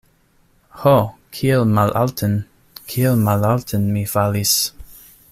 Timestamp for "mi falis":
3.99-4.55